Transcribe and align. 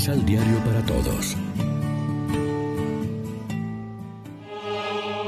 Misal 0.00 0.24
Diario 0.24 0.58
para 0.64 0.80
Todos. 0.86 1.36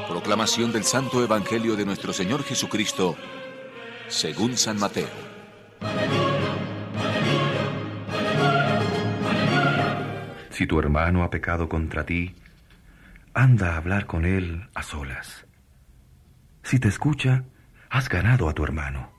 Proclamación 0.09 0.73
del 0.73 0.85
Santo 0.85 1.23
Evangelio 1.23 1.77
de 1.77 1.85
nuestro 1.85 2.15
Señor 2.15 2.43
Jesucristo, 2.43 3.15
según 4.09 4.57
San 4.57 4.79
Mateo. 4.79 5.11
Si 10.49 10.67
tu 10.67 10.79
hermano 10.79 11.23
ha 11.23 11.29
pecado 11.29 11.69
contra 11.69 12.07
ti, 12.07 12.35
anda 13.35 13.75
a 13.75 13.77
hablar 13.77 14.07
con 14.07 14.25
él 14.25 14.71
a 14.75 14.83
solas. 14.83 15.45
Si 16.63 16.79
te 16.79 16.89
escucha, 16.89 17.45
has 17.91 18.09
ganado 18.09 18.49
a 18.49 18.55
tu 18.55 18.65
hermano. 18.65 19.13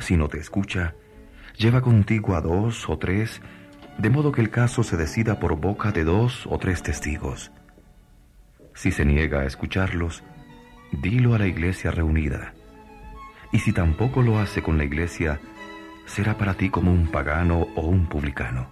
Si 0.00 0.16
no 0.16 0.26
te 0.26 0.40
escucha, 0.40 0.96
lleva 1.56 1.80
contigo 1.80 2.34
a 2.34 2.40
dos 2.40 2.88
o 2.88 2.98
tres, 2.98 3.40
de 3.98 4.10
modo 4.10 4.32
que 4.32 4.40
el 4.40 4.50
caso 4.50 4.82
se 4.82 4.96
decida 4.96 5.38
por 5.38 5.56
boca 5.56 5.92
de 5.92 6.04
dos 6.04 6.46
o 6.50 6.58
tres 6.58 6.82
testigos. 6.82 7.52
Si 8.74 8.90
se 8.90 9.04
niega 9.04 9.40
a 9.40 9.46
escucharlos, 9.46 10.24
dilo 10.90 11.34
a 11.34 11.38
la 11.38 11.46
iglesia 11.46 11.90
reunida. 11.90 12.54
Y 13.52 13.60
si 13.60 13.72
tampoco 13.72 14.22
lo 14.22 14.38
hace 14.38 14.62
con 14.62 14.78
la 14.78 14.84
iglesia, 14.84 15.40
será 16.06 16.36
para 16.36 16.54
ti 16.54 16.70
como 16.70 16.92
un 16.92 17.06
pagano 17.06 17.68
o 17.76 17.82
un 17.82 18.08
publicano. 18.08 18.68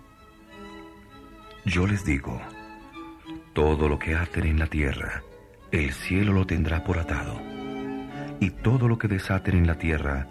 Yo 1.64 1.86
les 1.86 2.04
digo, 2.04 2.40
todo 3.52 3.88
lo 3.88 3.98
que 3.98 4.16
aten 4.16 4.46
en 4.46 4.58
la 4.58 4.66
tierra, 4.66 5.22
el 5.70 5.92
cielo 5.92 6.32
lo 6.32 6.46
tendrá 6.46 6.82
por 6.82 6.98
atado. 6.98 7.40
Y 8.40 8.50
todo 8.50 8.88
lo 8.88 8.98
que 8.98 9.06
desaten 9.06 9.56
en 9.56 9.68
la 9.68 9.76
tierra, 9.76 10.26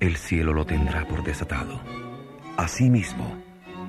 el 0.00 0.16
cielo 0.16 0.52
lo 0.52 0.66
tendrá 0.66 1.06
por 1.06 1.22
desatado. 1.22 1.80
Asimismo, 2.56 3.45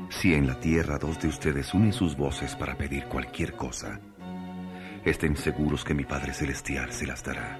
si 0.09 0.33
en 0.33 0.47
la 0.47 0.59
tierra 0.59 0.97
dos 0.97 1.19
de 1.19 1.27
ustedes 1.27 1.73
unen 1.73 1.94
sus 1.94 2.16
voces 2.16 2.55
para 2.55 2.77
pedir 2.77 3.05
cualquier 3.05 3.53
cosa, 3.53 4.00
estén 5.05 5.36
seguros 5.36 5.83
que 5.83 5.94
mi 5.94 6.05
Padre 6.05 6.33
Celestial 6.33 6.91
se 6.91 7.05
las 7.05 7.23
dará. 7.23 7.59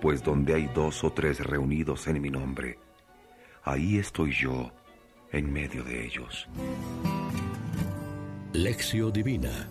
Pues 0.00 0.22
donde 0.22 0.54
hay 0.54 0.68
dos 0.74 1.02
o 1.04 1.12
tres 1.12 1.40
reunidos 1.40 2.06
en 2.06 2.20
mi 2.20 2.30
nombre, 2.30 2.78
ahí 3.64 3.98
estoy 3.98 4.32
yo 4.32 4.72
en 5.32 5.52
medio 5.52 5.82
de 5.84 6.04
ellos. 6.04 6.48
Lección 8.52 9.12
Divina 9.12 9.68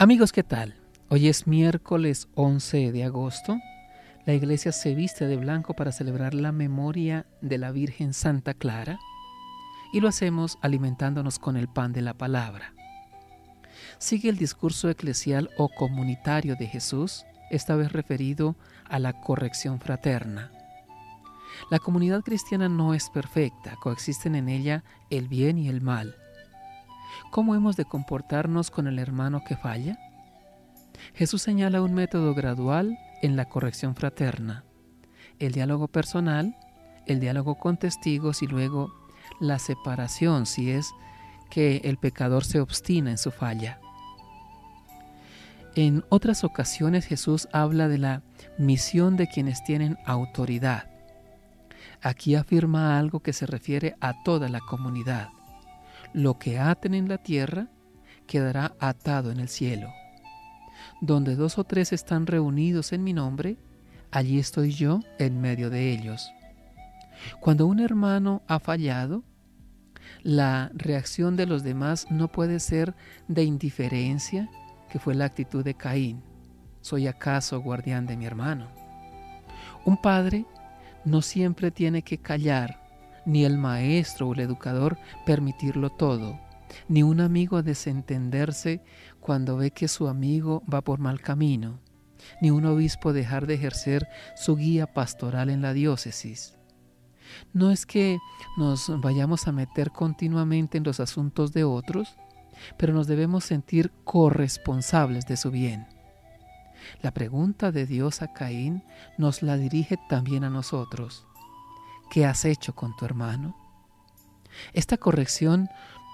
Amigos, 0.00 0.30
¿qué 0.30 0.44
tal? 0.44 0.76
Hoy 1.08 1.26
es 1.28 1.46
miércoles 1.46 2.28
11 2.34 2.92
de 2.92 3.04
agosto 3.04 3.58
la 4.26 4.34
iglesia 4.34 4.72
se 4.72 4.94
viste 4.94 5.26
de 5.26 5.36
blanco 5.36 5.74
para 5.74 5.92
celebrar 5.92 6.34
la 6.34 6.52
memoria 6.52 7.26
de 7.40 7.58
la 7.58 7.70
Virgen 7.70 8.12
Santa 8.12 8.54
Clara 8.54 8.98
y 9.92 10.00
lo 10.00 10.08
hacemos 10.08 10.58
alimentándonos 10.60 11.38
con 11.38 11.56
el 11.56 11.68
pan 11.68 11.92
de 11.92 12.02
la 12.02 12.14
palabra. 12.14 12.74
Sigue 13.98 14.28
el 14.28 14.36
discurso 14.36 14.90
eclesial 14.90 15.50
o 15.56 15.68
comunitario 15.68 16.56
de 16.56 16.66
Jesús, 16.66 17.24
esta 17.50 17.74
vez 17.74 17.90
referido 17.92 18.56
a 18.88 18.98
la 18.98 19.18
corrección 19.20 19.80
fraterna. 19.80 20.52
La 21.70 21.78
comunidad 21.78 22.22
cristiana 22.22 22.68
no 22.68 22.94
es 22.94 23.10
perfecta, 23.10 23.76
coexisten 23.80 24.34
en 24.34 24.48
ella 24.48 24.84
el 25.10 25.28
bien 25.28 25.58
y 25.58 25.68
el 25.68 25.80
mal. 25.80 26.14
¿Cómo 27.30 27.54
hemos 27.54 27.76
de 27.76 27.84
comportarnos 27.84 28.70
con 28.70 28.86
el 28.86 28.98
hermano 28.98 29.42
que 29.44 29.56
falla? 29.56 29.98
Jesús 31.14 31.42
señala 31.42 31.82
un 31.82 31.94
método 31.94 32.34
gradual 32.34 32.98
en 33.22 33.36
la 33.36 33.46
corrección 33.46 33.94
fraterna, 33.94 34.64
el 35.38 35.52
diálogo 35.52 35.88
personal, 35.88 36.56
el 37.06 37.20
diálogo 37.20 37.56
con 37.56 37.76
testigos 37.76 38.42
y 38.42 38.46
luego 38.46 38.92
la 39.40 39.58
separación 39.58 40.46
si 40.46 40.70
es 40.70 40.92
que 41.50 41.78
el 41.84 41.96
pecador 41.96 42.44
se 42.44 42.60
obstina 42.60 43.10
en 43.10 43.18
su 43.18 43.30
falla. 43.30 43.80
En 45.74 46.04
otras 46.08 46.44
ocasiones 46.44 47.06
Jesús 47.06 47.48
habla 47.52 47.88
de 47.88 47.98
la 47.98 48.22
misión 48.58 49.16
de 49.16 49.28
quienes 49.28 49.62
tienen 49.62 49.96
autoridad. 50.04 50.90
Aquí 52.02 52.34
afirma 52.34 52.98
algo 52.98 53.20
que 53.20 53.32
se 53.32 53.46
refiere 53.46 53.96
a 54.00 54.22
toda 54.22 54.48
la 54.48 54.60
comunidad. 54.60 55.28
Lo 56.12 56.38
que 56.38 56.58
aten 56.58 56.94
en 56.94 57.08
la 57.08 57.18
tierra 57.18 57.68
quedará 58.26 58.74
atado 58.80 59.30
en 59.30 59.40
el 59.40 59.48
cielo. 59.48 59.88
Donde 61.00 61.36
dos 61.36 61.58
o 61.58 61.64
tres 61.64 61.92
están 61.92 62.26
reunidos 62.26 62.92
en 62.92 63.04
mi 63.04 63.12
nombre, 63.12 63.56
allí 64.10 64.38
estoy 64.38 64.72
yo 64.72 65.00
en 65.18 65.40
medio 65.40 65.70
de 65.70 65.92
ellos. 65.92 66.30
Cuando 67.40 67.66
un 67.66 67.80
hermano 67.80 68.42
ha 68.46 68.58
fallado, 68.58 69.24
la 70.22 70.70
reacción 70.74 71.36
de 71.36 71.46
los 71.46 71.62
demás 71.62 72.06
no 72.10 72.28
puede 72.28 72.60
ser 72.60 72.94
de 73.28 73.44
indiferencia, 73.44 74.48
que 74.90 74.98
fue 74.98 75.14
la 75.14 75.26
actitud 75.26 75.64
de 75.64 75.74
Caín. 75.74 76.22
¿Soy 76.80 77.06
acaso 77.06 77.60
guardián 77.60 78.06
de 78.06 78.16
mi 78.16 78.24
hermano? 78.24 78.68
Un 79.84 80.00
padre 80.00 80.46
no 81.04 81.22
siempre 81.22 81.70
tiene 81.70 82.02
que 82.02 82.18
callar, 82.18 82.88
ni 83.26 83.44
el 83.44 83.58
maestro 83.58 84.28
o 84.28 84.34
el 84.34 84.40
educador 84.40 84.98
permitirlo 85.26 85.90
todo, 85.90 86.40
ni 86.86 87.02
un 87.02 87.20
amigo 87.20 87.62
desentenderse 87.62 88.82
cuando 89.20 89.56
ve 89.56 89.70
que 89.70 89.88
su 89.88 90.08
amigo 90.08 90.62
va 90.72 90.82
por 90.82 90.98
mal 90.98 91.20
camino, 91.20 91.80
ni 92.40 92.50
un 92.50 92.64
obispo 92.66 93.12
dejar 93.12 93.46
de 93.46 93.54
ejercer 93.54 94.08
su 94.36 94.56
guía 94.56 94.86
pastoral 94.86 95.50
en 95.50 95.62
la 95.62 95.72
diócesis. 95.72 96.58
No 97.52 97.70
es 97.70 97.86
que 97.86 98.18
nos 98.56 98.90
vayamos 99.00 99.48
a 99.48 99.52
meter 99.52 99.90
continuamente 99.90 100.78
en 100.78 100.84
los 100.84 101.00
asuntos 101.00 101.52
de 101.52 101.64
otros, 101.64 102.16
pero 102.76 102.92
nos 102.92 103.06
debemos 103.06 103.44
sentir 103.44 103.92
corresponsables 104.04 105.26
de 105.26 105.36
su 105.36 105.50
bien. 105.50 105.86
La 107.02 107.12
pregunta 107.12 107.70
de 107.70 107.86
Dios 107.86 108.22
a 108.22 108.32
Caín 108.32 108.82
nos 109.18 109.42
la 109.42 109.56
dirige 109.56 109.98
también 110.08 110.44
a 110.44 110.50
nosotros. 110.50 111.26
¿Qué 112.10 112.24
has 112.24 112.44
hecho 112.44 112.74
con 112.74 112.96
tu 112.96 113.04
hermano? 113.04 113.56
Esta 114.72 114.96
corrección 114.96 115.68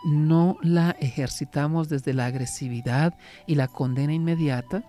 no 0.05 0.59
la 0.63 0.91
ejercitamos 1.01 1.89
desde 1.89 2.13
la 2.13 2.27
agresividad 2.27 3.15
y 3.47 3.55
la 3.55 3.69
condena 3.69 4.13
inmediata, 4.13 4.85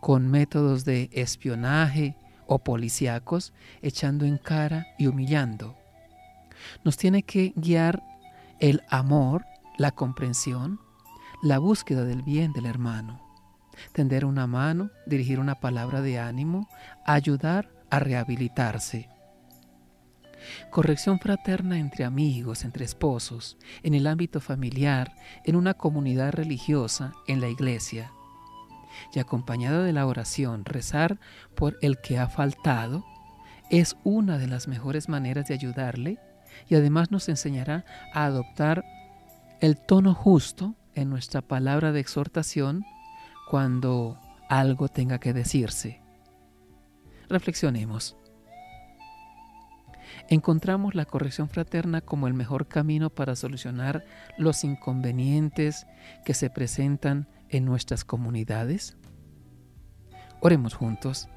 con 0.00 0.30
métodos 0.30 0.84
de 0.84 1.08
espionaje 1.12 2.16
o 2.46 2.58
policíacos, 2.58 3.54
echando 3.80 4.26
en 4.26 4.36
cara 4.36 4.86
y 4.98 5.06
humillando. 5.06 5.76
Nos 6.84 6.96
tiene 6.96 7.22
que 7.22 7.54
guiar 7.56 8.02
el 8.60 8.82
amor, 8.90 9.46
la 9.78 9.92
comprensión, 9.92 10.78
la 11.42 11.58
búsqueda 11.58 12.04
del 12.04 12.22
bien 12.22 12.52
del 12.52 12.66
hermano, 12.66 13.20
tender 13.92 14.24
una 14.24 14.46
mano, 14.46 14.90
dirigir 15.06 15.40
una 15.40 15.54
palabra 15.56 16.02
de 16.02 16.18
ánimo, 16.18 16.68
ayudar 17.06 17.70
a 17.90 17.98
rehabilitarse 17.98 19.13
corrección 20.70 21.18
fraterna 21.18 21.78
entre 21.78 22.04
amigos, 22.04 22.64
entre 22.64 22.84
esposos, 22.84 23.56
en 23.82 23.94
el 23.94 24.06
ámbito 24.06 24.40
familiar, 24.40 25.14
en 25.44 25.56
una 25.56 25.74
comunidad 25.74 26.32
religiosa, 26.32 27.12
en 27.26 27.40
la 27.40 27.48
iglesia. 27.48 28.12
Y 29.12 29.18
acompañada 29.18 29.82
de 29.82 29.92
la 29.92 30.06
oración, 30.06 30.64
rezar 30.64 31.18
por 31.54 31.76
el 31.82 32.00
que 32.00 32.18
ha 32.18 32.28
faltado, 32.28 33.04
es 33.70 33.96
una 34.04 34.38
de 34.38 34.46
las 34.46 34.68
mejores 34.68 35.08
maneras 35.08 35.48
de 35.48 35.54
ayudarle 35.54 36.18
y 36.68 36.74
además 36.74 37.10
nos 37.10 37.28
enseñará 37.28 37.84
a 38.12 38.24
adoptar 38.24 38.84
el 39.60 39.76
tono 39.76 40.14
justo 40.14 40.74
en 40.94 41.10
nuestra 41.10 41.42
palabra 41.42 41.92
de 41.92 42.00
exhortación 42.00 42.84
cuando 43.50 44.20
algo 44.48 44.88
tenga 44.88 45.18
que 45.18 45.32
decirse. 45.32 46.00
Reflexionemos 47.28 48.16
encontramos 50.28 50.94
la 50.94 51.04
corrección 51.04 51.48
fraterna 51.48 52.00
como 52.00 52.26
el 52.26 52.34
mejor 52.34 52.66
camino 52.66 53.10
para 53.10 53.36
solucionar 53.36 54.04
los 54.38 54.64
inconvenientes 54.64 55.86
que 56.24 56.34
se 56.34 56.50
presentan 56.50 57.28
en 57.48 57.64
nuestras 57.64 58.04
comunidades? 58.04 58.96
Oremos 60.40 60.74
juntos. 60.74 61.28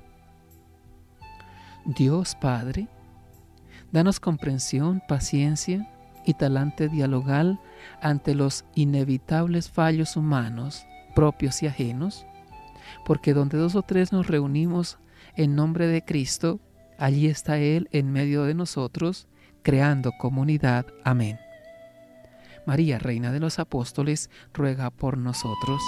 Dios 1.86 2.36
Padre, 2.36 2.88
danos 3.92 4.20
comprensión, 4.20 5.02
paciencia 5.08 5.90
y 6.26 6.34
talante 6.34 6.90
dialogal 6.90 7.60
ante 8.02 8.36
los 8.36 8.66
inevitables 8.76 9.72
fallos 9.72 10.18
humanos, 10.18 10.86
propios 11.16 11.64
y 11.64 11.68
ajenos, 11.68 12.26
porque 13.06 13.34
donde 13.34 13.58
dos 13.58 13.76
o 13.76 13.82
tres 13.82 14.12
nos 14.12 14.28
reunimos 14.28 15.00
en 15.36 15.56
nombre 15.56 15.88
de 15.88 16.04
Cristo, 16.04 16.60
Allí 16.98 17.28
está 17.28 17.60
Él 17.60 17.88
en 17.92 18.12
medio 18.12 18.44
de 18.44 18.54
nosotros, 18.54 19.28
creando 19.62 20.12
comunidad. 20.20 20.86
Amén. 21.04 21.40
María, 22.66 23.00
Reina 23.00 23.32
de 23.32 23.40
los 23.40 23.60
Apóstoles, 23.60 24.30
ruega 24.54 24.90
por 24.90 25.18
nosotros. 25.18 25.82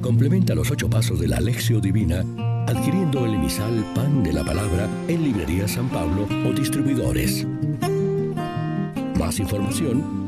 Complementa 0.00 0.54
los 0.54 0.70
ocho 0.70 0.88
pasos 0.88 1.20
de 1.20 1.28
la 1.28 1.36
Alexio 1.36 1.80
Divina 1.80 2.24
adquiriendo 2.68 3.24
el 3.24 3.34
emisal 3.34 3.82
Pan 3.94 4.22
de 4.22 4.32
la 4.32 4.44
Palabra 4.44 4.88
en 5.08 5.22
Librería 5.22 5.66
San 5.66 5.88
Pablo 5.88 6.28
o 6.46 6.52
distribuidores. 6.52 7.46
Más 9.18 9.38
información 9.38 10.27